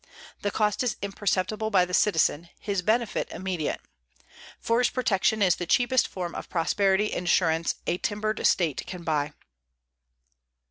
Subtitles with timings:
[0.41, 3.81] The cost is imperceptible by the citizen, his benefit immediate.
[4.59, 9.33] _Forest protection is the cheapest form of prosperity insurance a timbered state can buy.